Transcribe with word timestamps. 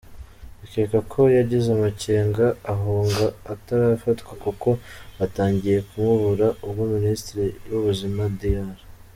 Bikekwa 0.59 0.97
ko 1.11 1.21
yagize 1.37 1.67
amakenga 1.77 2.45
ahunga 2.73 3.25
atarafatwa, 3.53 4.31
kuko 4.43 4.69
batangiye 5.17 5.77
kumubura 5.89 6.47
ubwo 6.65 6.81
Minisitiri 6.95 7.45
w’Ubuzima 7.69 8.21
Dr. 8.39 8.71